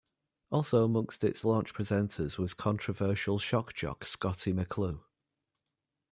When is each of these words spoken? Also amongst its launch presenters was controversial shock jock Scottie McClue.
Also 0.49 0.83
amongst 0.83 1.23
its 1.23 1.45
launch 1.45 1.75
presenters 1.75 2.39
was 2.39 2.55
controversial 2.55 3.37
shock 3.37 3.75
jock 3.75 4.03
Scottie 4.03 4.51
McClue. 4.51 4.99